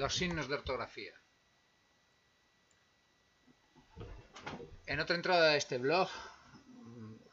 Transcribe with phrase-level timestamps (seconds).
[0.00, 1.12] los signos de ortografía.
[4.86, 6.08] En otra entrada de este blog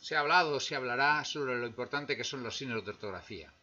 [0.00, 3.54] se ha hablado, se hablará sobre lo importante que son los signos de ortografía.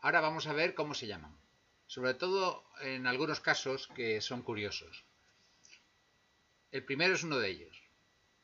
[0.00, 1.34] Ahora vamos a ver cómo se llaman,
[1.86, 5.04] sobre todo en algunos casos que son curiosos.
[6.70, 7.82] El primero es uno de ellos,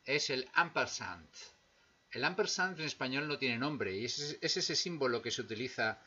[0.07, 1.29] es el ampersand.
[2.11, 6.01] El ampersand en español no tiene nombre y es, ese símbolo que se utiliza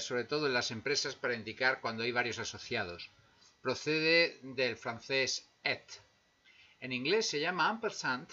[0.00, 3.10] sobre todo en las empresas para indicar cuando hay varios asociados.
[3.60, 5.84] Procede del francés et.
[6.80, 8.28] En inglés se llama ampersand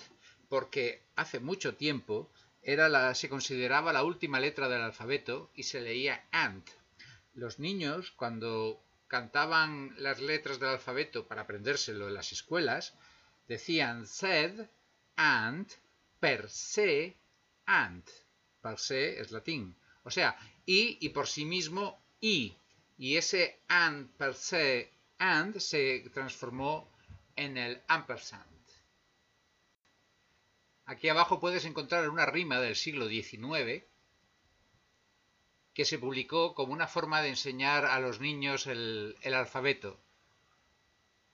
[0.50, 2.32] porque hace mucho tiempo
[2.64, 6.64] era la, se consideraba la última letra del alfabeto y se leía and.
[7.34, 12.96] Los niños, cuando cantaban las letras del alfabeto para aprendérselo en las escuelas,
[13.48, 14.68] decían said,
[15.16, 15.68] and,
[16.20, 17.16] per se,
[17.66, 18.04] and.
[18.62, 19.79] Per se es latín.
[20.04, 22.56] O sea, y y por sí mismo y.
[22.98, 26.90] Y ese and per se and se transformó
[27.36, 28.50] en el ampersand.
[30.86, 33.84] Aquí abajo puedes encontrar una rima del siglo XIX
[35.76, 40.00] que se publicó como una forma de enseñar a los niños el, alfabeto,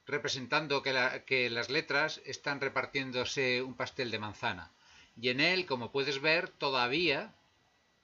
[0.05, 4.71] representando que, que las letras están repartiéndose un pastel de manzana.
[5.15, 7.33] Y en él, como puedes ver, todavía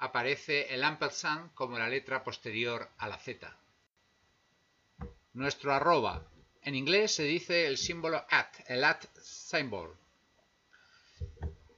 [0.01, 3.55] aparece el ampersand como la letra posterior a la Z.
[5.33, 6.25] Nuestro arroba.
[6.63, 9.95] En inglés se dice el símbolo at, el at symbol.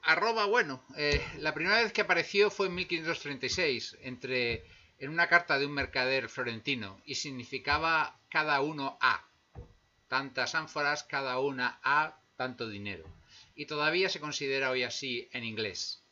[0.03, 4.65] Arroba, bueno, eh, la primera vez que apareció fue en 1536, entre,
[4.99, 9.25] en una carta de un mercader florentino, y significaba cada uno a.
[10.07, 13.05] Tantas ánforas, cada una a tanto dinero.
[13.55, 16.02] Y todavía se considera hoy así en inglés.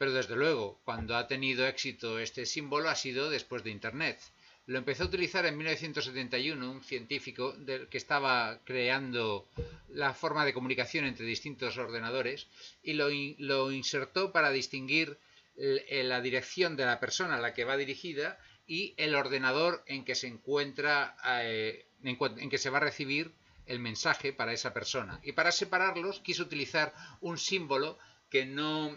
[0.00, 4.18] Pero desde luego, cuando ha tenido éxito este símbolo ha sido después de Internet.
[4.64, 7.54] Lo empezó a utilizar en 1971 un científico
[7.90, 9.46] que estaba creando
[9.90, 12.46] la forma de comunicación entre distintos ordenadores
[12.82, 15.18] y lo, insertó para distinguir
[15.56, 20.14] la dirección de la persona a la que va dirigida y el ordenador en que
[20.14, 23.34] se encuentra, eh, en que se va a recibir
[23.66, 25.20] el mensaje para esa persona.
[25.22, 27.98] Y para separarlos quiso utilizar un símbolo
[28.30, 28.96] que no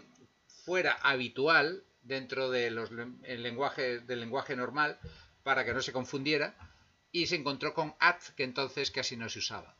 [0.64, 4.98] fuera habitual dentro de lenguaje, del lenguaje normal
[5.42, 6.56] para que no se confundiera
[7.12, 9.76] y se encontró con at que entonces casi no se usaba.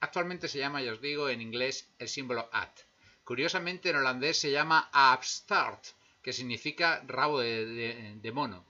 [0.00, 2.74] Actualmente se llama, ya os digo, en inglés el símbolo at.
[3.24, 5.84] Curiosamente en holandés se llama upstart,
[6.22, 8.64] que significa rabo de, mono.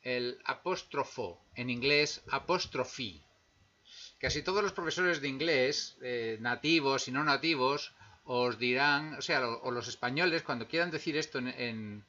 [0.00, 3.22] El apóstrofo, en inglés apóstrofe,
[4.24, 7.92] Casi todos los profesores de inglés, eh, nativos y no nativos,
[8.24, 12.06] os dirán, o sea, o los españoles, cuando quieran decir esto en,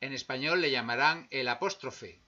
[0.00, 2.20] español, le llamarán el apóstrofe.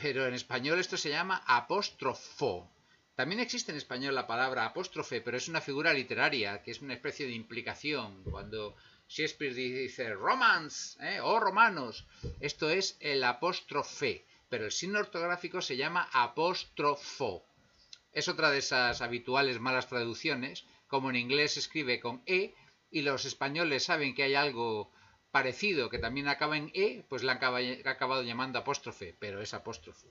[0.00, 2.72] Pero en español esto se llama apóstrofo.
[3.14, 6.94] También existe en español la palabra apóstrofe, pero es una figura literaria, que es una
[6.94, 8.24] especie de implicación.
[8.24, 8.74] Cuando
[9.06, 11.20] Shakespeare dice romance ¿eh?
[11.20, 12.06] o romanos,
[12.40, 17.44] esto es el apóstrofe, pero el signo ortográfico se llama apóstrofo.
[18.16, 22.54] Es otra de esas habituales malas traducciones, como en inglés se escribe con E
[22.90, 24.90] y los españoles saben que hay algo
[25.30, 30.08] parecido que también acaba en E, pues la han acabado llamando apóstrofe, pero es apóstrofo.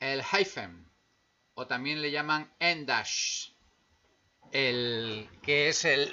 [0.00, 0.90] El hyphen,
[1.54, 3.50] o también le llaman endash,
[4.50, 6.12] el, que es el,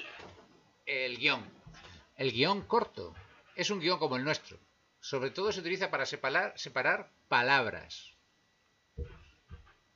[0.86, 1.44] el guion.
[2.18, 3.16] El guion corto
[3.56, 4.60] es un guion como el nuestro.
[5.12, 8.18] Sobre todo se utiliza para separar, palabras.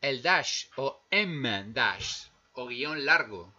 [0.02, 3.52] El dash o M dash o guion largo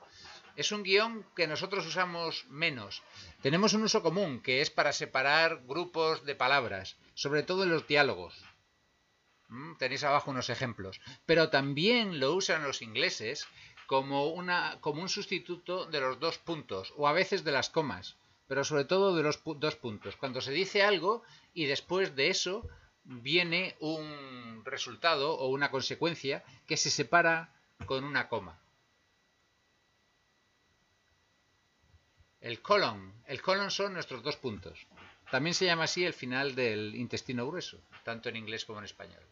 [0.54, 3.02] es un guion que nosotros usamos menos.
[3.42, 7.88] Tenemos un uso común que es para separar grupos de palabras, sobre todo en los
[7.88, 8.34] diálogos.
[9.48, 11.00] Mm, tenéis abajo unos ejemplos.
[11.26, 13.48] Pero también lo usan los ingleses
[13.88, 18.16] como un sustituto de los dos puntos o a veces de las comas,
[18.50, 20.16] pero sobre todo de los dos puntos.
[20.16, 21.22] Cuando se dice algo
[21.54, 22.68] y después de eso
[23.04, 27.54] viene un resultado o una consecuencia que se separa
[27.86, 28.58] con una coma.
[32.40, 33.22] El colon.
[33.28, 34.84] El colon son nuestros dos puntos.
[35.30, 39.22] También se llama así el final del intestino grueso, tanto en inglés como en español.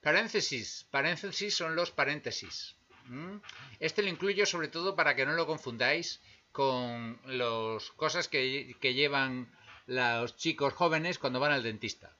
[0.00, 0.86] Paréntesis.
[0.92, 2.76] Paréntesis son los paréntesis.
[3.06, 3.38] ¿Mm?
[3.80, 6.20] Este lo incluyo sobre todo para que no lo confundáis
[6.54, 9.52] con las cosas que, llevan
[9.86, 12.16] los chicos jóvenes cuando van al dentista.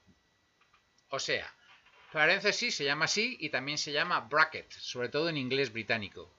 [1.07, 1.49] O sea,
[2.11, 6.29] paréntesis se llama así y también se llama bracket, sobre todo en inglés británico.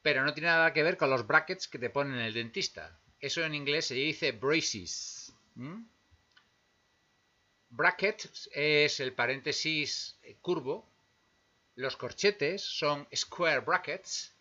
[0.00, 2.98] pero no tiene nada que ver con los brackets que te ponen el dentista.
[3.20, 5.34] Eso en inglés se dice braces.
[7.68, 10.90] Bracket es el paréntesis curvo,
[11.74, 14.37] los corchetes son square brackets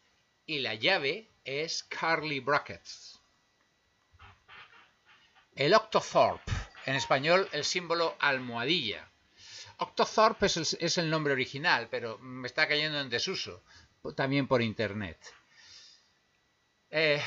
[0.47, 3.19] y la llave es curly brackets.
[5.55, 6.51] El octothorpe,
[6.85, 9.07] en español el símbolo almohadilla.
[9.77, 13.63] Octothorpe es el, nombre original, pero me está cayendo en desuso,
[14.15, 15.19] también por internet.
[16.89, 17.21] Eh,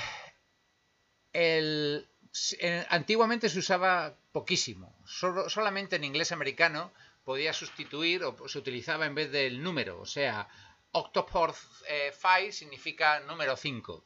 [2.88, 6.92] antiguamente se usaba poquísimo, solamente en inglés americano
[7.24, 10.48] podía sustituir o se utilizaba en vez del número, o sea,
[10.92, 14.04] Octoport 5 eh, significa número 5.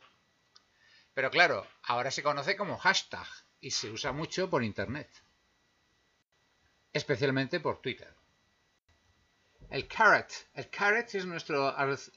[1.15, 3.27] Pero claro, ahora se conoce como hashtag
[3.61, 5.09] y se usa mucho por Internet,
[6.93, 8.15] especialmente por Twitter.
[9.71, 10.49] El caret.
[10.55, 11.75] El caret es nuestro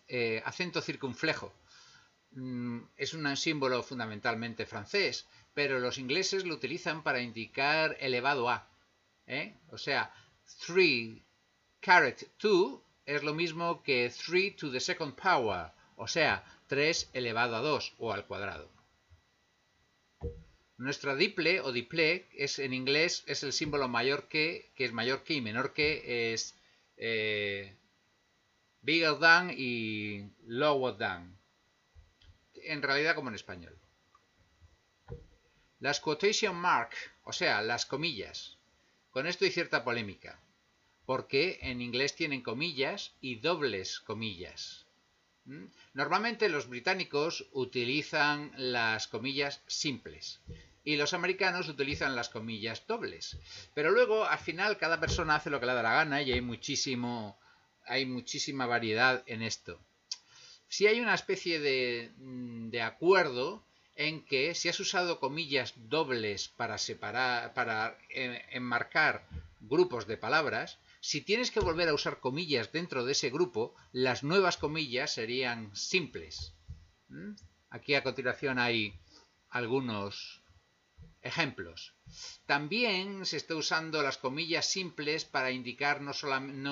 [0.07, 1.53] eh, acento circunflejo.
[2.31, 8.69] Mm, es un símbolo fundamentalmente francés, pero los ingleses lo utilizan para indicar elevado a.
[9.25, 9.55] ¿eh?
[9.69, 10.13] O sea,
[10.65, 11.21] 3
[11.79, 17.55] caret 2 es lo mismo que 3 to the second power, o sea, 3 elevado
[17.55, 18.69] a 2 o al cuadrado.
[20.77, 25.23] Nuestra diple o diple es en inglés es el símbolo mayor que, que es mayor
[25.23, 26.55] que y menor que es
[26.97, 27.75] eh,
[28.81, 31.39] bigger than y lower than.
[32.55, 33.75] En realidad como en español.
[35.79, 36.91] Las quotation mark,
[37.23, 38.57] o sea, las comillas.
[39.11, 40.39] Con esto hay cierta polémica
[41.07, 44.85] porque en inglés tienen comillas y dobles comillas.
[45.45, 45.67] ¿Mm?
[45.93, 50.41] Normalmente los británicos utilizan las comillas simples
[50.83, 53.37] y los americanos utilizan las comillas dobles.
[53.73, 56.41] Pero luego, al final, cada persona hace lo que le da la gana y hay
[56.41, 57.39] muchísimo,
[57.85, 59.79] hay muchísima variedad en esto.
[60.67, 63.63] Si hay una especie de, mm, de acuerdo
[63.95, 69.25] en que si has usado comillas dobles para separar, para eh, enmarcar
[69.61, 74.23] grupos de palabras, si tienes que volver a usar comillas dentro de ese grupo, las
[74.23, 76.53] nuevas comillas serían simples.
[77.09, 77.33] ¿Mm?
[77.69, 78.99] Aquí a continuación hay
[79.49, 80.41] algunos
[81.21, 81.93] ejemplos.
[82.45, 86.69] También se está usando las comillas simples para indicar no solamente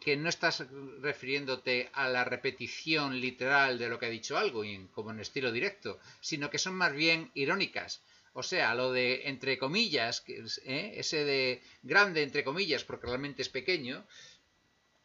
[0.00, 0.64] que no estás
[1.00, 4.62] refiriéndote a la repetición literal de lo que ha dicho algo,
[4.92, 8.02] como en estilo directo, sino que son más bien irónicas.
[8.38, 10.92] O sea, lo de entre comillas, ¿eh?
[10.96, 14.06] ese de grande entre comillas porque realmente es pequeño,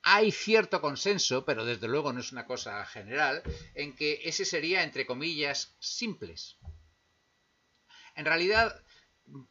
[0.04, 3.42] hay cierto consenso, pero desde luego no es una cosa general,
[3.74, 6.58] en que ese sería entre comillas simples.
[8.18, 8.84] En realidad,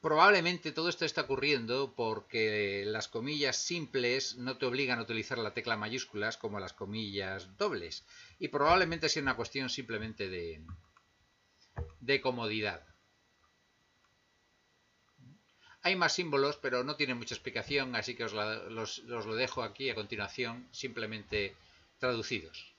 [0.03, 5.55] probablemente todo esto está ocurriendo porque las comillas simples no te obligan a utilizar la
[5.55, 8.05] tecla mayúsculas como las comillas dobles.
[8.39, 10.63] Y probablemente sea una cuestión simplemente de,
[12.01, 12.90] de comodidad.
[15.83, 19.89] Hay más símbolos, pero no tiene mucha explicación, así que os, los, lo dejo aquí
[19.89, 21.57] a continuación, simplemente
[21.99, 22.70] traducidos.